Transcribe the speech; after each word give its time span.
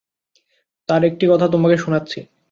তার 0.89 1.01
একটি 1.03 1.25
কথা 1.27 1.45
তোমাকে 1.47 1.75
শুনাচ্ছি। 1.77 2.19